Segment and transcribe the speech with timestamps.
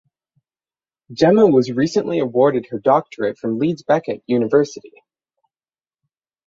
[1.13, 4.93] Gemma was recently awarded her doctorate from Leeds Beckett University.